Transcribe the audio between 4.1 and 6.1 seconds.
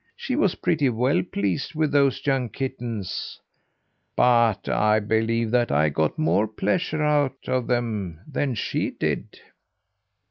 but I believe that I